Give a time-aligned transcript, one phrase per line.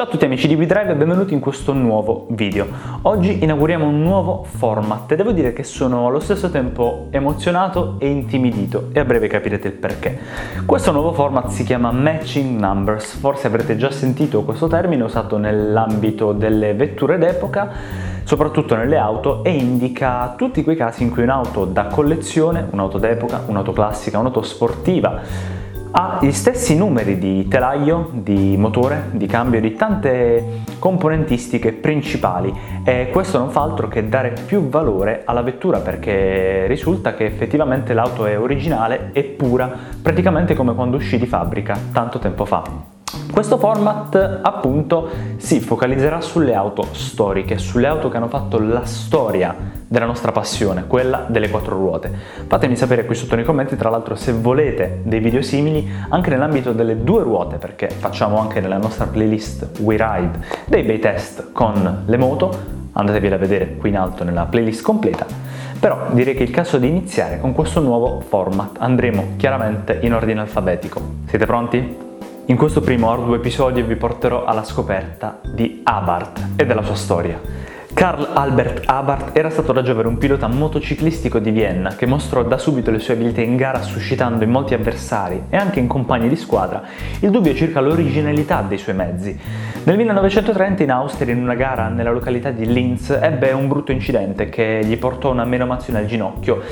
[0.00, 2.66] Ciao a tutti amici di WeDrive e benvenuti in questo nuovo video.
[3.02, 8.08] Oggi inauguriamo un nuovo format e devo dire che sono allo stesso tempo emozionato e
[8.08, 10.18] intimidito e a breve capirete il perché.
[10.64, 16.32] Questo nuovo format si chiama Matching Numbers, forse avrete già sentito questo termine usato nell'ambito
[16.32, 17.70] delle vetture d'epoca,
[18.24, 23.42] soprattutto nelle auto e indica tutti quei casi in cui un'auto da collezione, un'auto d'epoca,
[23.48, 25.58] un'auto classica, un'auto sportiva
[25.92, 32.52] ha gli stessi numeri di telaio, di motore, di cambio, di tante componentistiche principali
[32.84, 37.92] e questo non fa altro che dare più valore alla vettura perché risulta che effettivamente
[37.92, 42.98] l'auto è originale e pura, praticamente come quando uscì di fabbrica tanto tempo fa.
[43.32, 49.54] Questo format appunto si focalizzerà sulle auto storiche, sulle auto che hanno fatto la storia
[49.86, 52.12] della nostra passione, quella delle quattro ruote.
[52.46, 56.72] Fatemi sapere qui sotto nei commenti tra l'altro se volete dei video simili anche nell'ambito
[56.72, 62.02] delle due ruote perché facciamo anche nella nostra playlist We Ride dei bei test con
[62.06, 62.56] le moto,
[62.92, 65.26] andatevela a vedere qui in alto nella playlist completa.
[65.80, 68.76] Però direi che è il caso di iniziare con questo nuovo format.
[68.78, 71.00] Andremo chiaramente in ordine alfabetico.
[71.26, 72.09] Siete pronti?
[72.50, 77.40] In questo primo arduo episodio vi porterò alla scoperta di Abarth e della sua storia.
[77.94, 82.58] Karl Albert Abarth era stato da giovane un pilota motociclistico di Vienna che mostrò da
[82.58, 86.34] subito le sue abilità in gara suscitando in molti avversari e anche in compagni di
[86.34, 86.82] squadra
[87.20, 89.38] il dubbio circa l'originalità dei suoi mezzi.
[89.84, 94.48] Nel 1930 in Austria, in una gara nella località di Linz, ebbe un brutto incidente
[94.48, 96.62] che gli portò una menomazione al ginocchio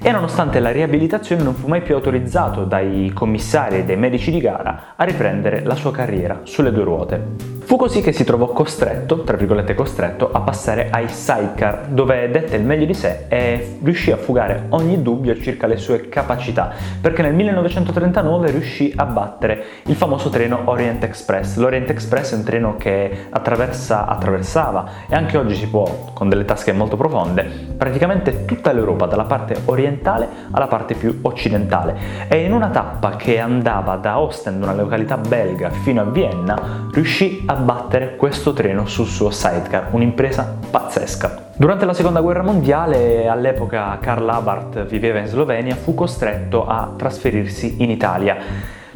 [0.00, 4.40] e nonostante la riabilitazione non fu mai più autorizzato dai commissari e dai medici di
[4.40, 7.57] gara a riprendere la sua carriera sulle due ruote.
[7.68, 12.56] Fu così che si trovò costretto, tra virgolette costretto, a passare ai sidecar, dove dette
[12.56, 17.20] il meglio di sé e riuscì a fugare ogni dubbio circa le sue capacità, perché
[17.20, 21.56] nel 1939 riuscì a battere il famoso treno Orient Express.
[21.58, 26.46] L'Orient Express è un treno che attraversa, attraversava e anche oggi si può, con delle
[26.46, 27.42] tasche molto profonde,
[27.76, 31.94] praticamente tutta l'Europa, dalla parte orientale alla parte più occidentale.
[32.28, 37.42] E in una tappa che andava da Ostend, una località belga, fino a Vienna, riuscì
[37.44, 41.46] a abbattere questo treno sul suo sidecar, un'impresa pazzesca.
[41.56, 47.82] Durante la seconda guerra mondiale, all'epoca Karl Abarth viveva in Slovenia, fu costretto a trasferirsi
[47.82, 48.36] in Italia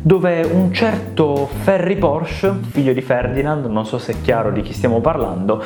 [0.05, 4.73] dove un certo Ferry Porsche, figlio di Ferdinand, non so se è chiaro di chi
[4.73, 5.63] stiamo parlando,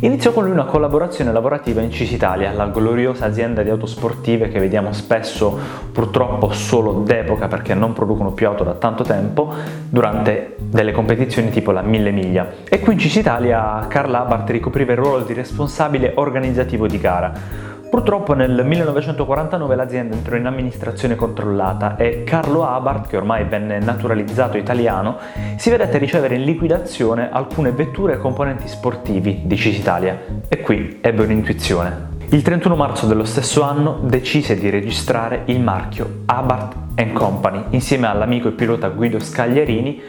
[0.00, 4.58] iniziò con lui una collaborazione lavorativa in Cisitalia, la gloriosa azienda di auto sportive che
[4.58, 5.58] vediamo spesso
[5.92, 9.52] purtroppo solo d'epoca perché non producono più auto da tanto tempo,
[9.88, 12.46] durante delle competizioni tipo la Mille Miglia.
[12.68, 18.34] E qui in Cisitalia Karl Abarth ricopriva il ruolo di responsabile organizzativo di gara Purtroppo
[18.34, 25.18] nel 1949 l'azienda entrò in amministrazione controllata e Carlo Abarth, che ormai venne naturalizzato italiano,
[25.56, 30.18] si vedette ricevere in liquidazione alcune vetture e componenti sportivi di Cisitalia.
[30.48, 32.14] E qui ebbe un'intuizione.
[32.30, 36.74] Il 31 marzo dello stesso anno decise di registrare il marchio Abarth
[37.12, 40.02] Company insieme all'amico e pilota Guido Scagliarini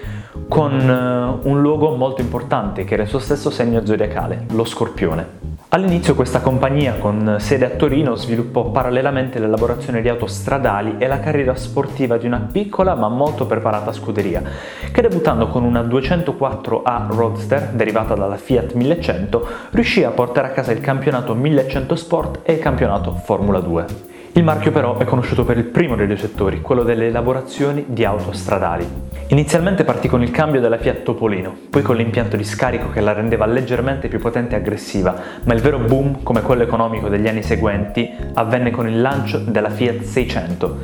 [0.47, 5.56] con eh, un logo molto importante che era il suo stesso segno zodiacale, lo scorpione.
[5.69, 11.19] All'inizio questa compagnia con sede a Torino sviluppò parallelamente l'elaborazione di auto stradali e la
[11.19, 14.41] carriera sportiva di una piccola ma molto preparata scuderia,
[14.89, 20.71] che debuttando con una 204A Roadster derivata dalla Fiat 1100 riuscì a portare a casa
[20.71, 24.16] il campionato 1100 Sport e il campionato Formula 2.
[24.37, 28.05] Il marchio però è conosciuto per il primo dei due settori, quello delle elaborazioni di
[28.05, 28.87] auto stradali.
[29.29, 33.13] Inizialmente partì con il cambio della Fiat Topolino, poi con l'impianto di scarico che la
[33.13, 37.41] rendeva leggermente più potente e aggressiva, ma il vero boom, come quello economico degli anni
[37.41, 40.77] seguenti, avvenne con il lancio della Fiat 600.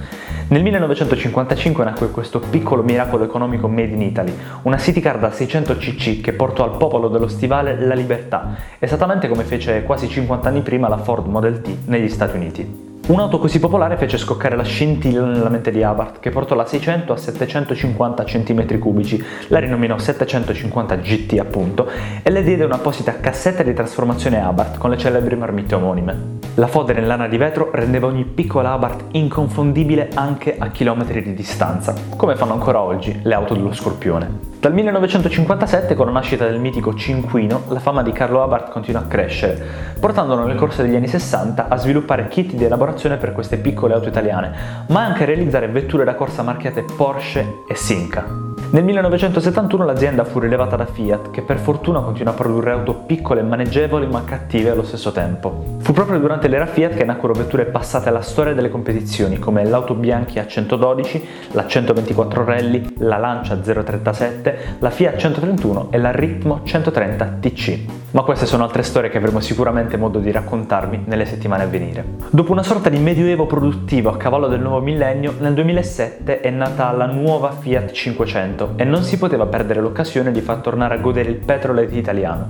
[0.47, 5.77] Nel 1955 nacque questo piccolo miracolo economico made in Italy, una city car da 600
[5.77, 10.61] cc che portò al popolo dello stivale la libertà, esattamente come fece quasi 50 anni
[10.61, 12.92] prima la Ford Model T negli Stati Uniti.
[13.05, 17.11] Un'auto così popolare fece scoccare la scintilla nella mente di Abarth, che portò la 600
[17.11, 21.85] a 750 cm3, la rinominò 750 GT appunto,
[22.23, 26.42] e le diede un'apposita cassetta di trasformazione Abarth con le celebri marmitte omonime.
[26.55, 31.33] La fodera in lana di vetro rendeva ogni piccola Abarth inconfondibile anche a chilometri di
[31.33, 34.51] distanza, come fanno ancora oggi le auto dello Scorpione.
[34.59, 39.05] Dal 1957, con la nascita del mitico Cinquino, la fama di Carlo Abarth continua a
[39.05, 39.65] crescere,
[39.99, 44.09] portandolo nel corso degli anni 60 a sviluppare kit di elaborazione per queste piccole auto
[44.09, 48.42] italiane, ma anche a realizzare vetture da corsa marchiate Porsche e Simca.
[48.73, 53.41] Nel 1971 l'azienda fu rilevata da Fiat, che per fortuna continua a produrre auto piccole
[53.41, 55.77] e maneggevoli ma cattive allo stesso tempo.
[55.77, 59.93] Fu proprio durante l'era Fiat che nacquero vetture passate alla storia delle competizioni, come l'auto
[59.93, 61.21] Bianchi A112,
[61.51, 67.79] la 124 Rally, la Lancia 037, la Fiat 131 e la Ritmo 130 TC.
[68.13, 72.03] Ma queste sono altre storie che avremo sicuramente modo di raccontarvi nelle settimane a venire.
[72.29, 76.91] Dopo una sorta di medioevo produttivo a cavallo del nuovo millennio, nel 2007 è nata
[76.91, 81.29] la nuova Fiat 500 e non si poteva perdere l'occasione di far tornare a godere
[81.29, 82.49] il petrolhead italiano.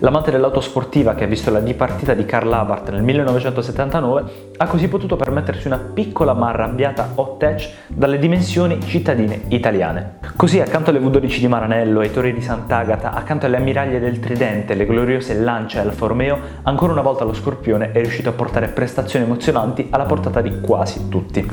[0.00, 4.24] L'amante dell'auto sportiva che ha visto la dipartita di Karl Abarth nel 1979
[4.58, 10.18] ha così potuto permettersi una piccola ma arrabbiata hot hatch dalle dimensioni cittadine italiane.
[10.36, 14.74] Così accanto alle V12 di Maranello, ai torri di Sant'Agata, accanto alle ammiraglie del Tridente,
[14.74, 18.68] le gloriose Lancia e Alfa Romeo, ancora una volta lo Scorpione è riuscito a portare
[18.68, 21.50] prestazioni emozionanti alla portata di quasi tutti.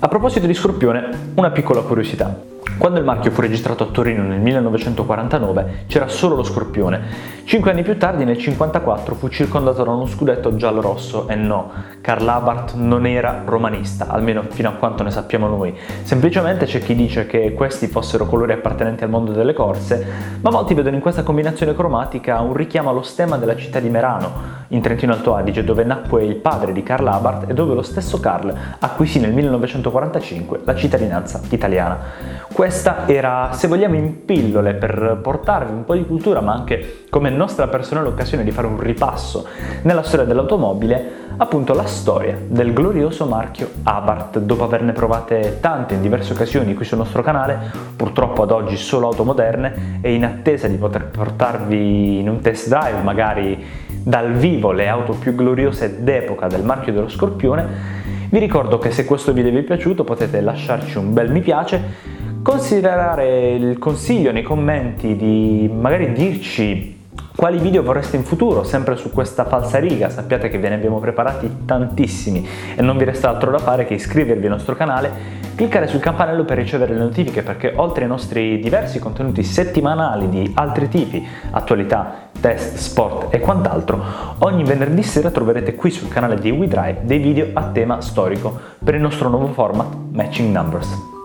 [0.00, 2.55] A proposito di Scorpione, una piccola curiosità.
[2.78, 7.34] Quando il marchio fu registrato a Torino nel 1949 c'era solo lo Scorpione.
[7.44, 11.70] Cinque anni più tardi, nel 1954, fu circondato da uno scudetto giallo-rosso e no,
[12.00, 15.74] Karl Abarth non era romanista, almeno fino a quanto ne sappiamo noi.
[16.02, 20.04] Semplicemente c'è chi dice che questi fossero colori appartenenti al mondo delle corse,
[20.40, 24.54] ma molti vedono in questa combinazione cromatica un richiamo allo stemma della città di Merano,
[24.68, 28.18] in Trentino Alto Adige, dove nacque il padre di Karl Abarth e dove lo stesso
[28.18, 31.98] Karl acquisì nel 1945 la cittadinanza italiana.
[32.66, 37.30] Questa era, se vogliamo, in pillole per portarvi un po' di cultura, ma anche come
[37.30, 39.46] nostra personale occasione di fare un ripasso
[39.82, 44.40] nella storia dell'automobile, appunto la storia del glorioso marchio Abarth.
[44.40, 49.06] Dopo averne provate tante in diverse occasioni qui sul nostro canale, purtroppo ad oggi solo
[49.06, 54.72] auto moderne, e in attesa di poter portarvi in un test drive, magari dal vivo,
[54.72, 59.52] le auto più gloriose d'epoca del marchio dello Scorpione, vi ricordo che se questo video
[59.52, 62.15] vi è piaciuto potete lasciarci un bel mi piace
[62.46, 66.94] considerare il consiglio nei commenti di magari dirci
[67.34, 71.00] quali video vorreste in futuro, sempre su questa falsa riga, sappiate che ve ne abbiamo
[71.00, 72.46] preparati tantissimi
[72.76, 75.10] e non vi resta altro da fare che iscrivervi al nostro canale,
[75.56, 80.52] cliccare sul campanello per ricevere le notifiche perché oltre ai nostri diversi contenuti settimanali di
[80.54, 84.00] altri tipi, attualità, test, sport e quant'altro,
[84.38, 88.94] ogni venerdì sera troverete qui sul canale di WeDrive dei video a tema storico per
[88.94, 91.15] il nostro nuovo format Matching Numbers.